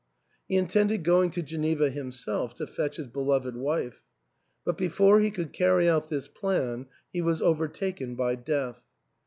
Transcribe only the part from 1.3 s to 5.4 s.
Greneva himself to fetch his beloved wife. But before he